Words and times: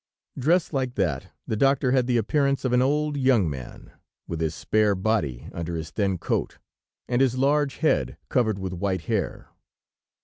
Dressed 0.35 0.73
like 0.73 0.95
that, 0.95 1.27
the 1.45 1.55
doctor 1.55 1.91
had 1.91 2.07
the 2.07 2.17
appearance 2.17 2.65
of 2.65 2.73
an 2.73 2.81
old 2.81 3.17
young 3.17 3.47
man, 3.47 3.91
with 4.27 4.41
his 4.41 4.55
spare 4.55 4.95
body 4.95 5.47
under 5.53 5.75
his 5.75 5.91
thin 5.91 6.17
coat, 6.17 6.57
and 7.07 7.21
his 7.21 7.37
large 7.37 7.77
head 7.85 8.17
covered 8.27 8.57
with 8.57 8.73
white 8.73 9.01
hair. 9.01 9.49